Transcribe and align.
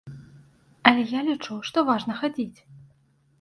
Але 0.91 1.03
я 1.11 1.21
лічу, 1.27 1.59
што 1.69 1.85
важна 1.91 2.17
хадзіць. 2.23 2.59